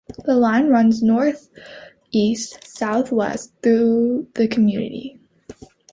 [0.25, 5.19] The line runs northeast-southwest through the community.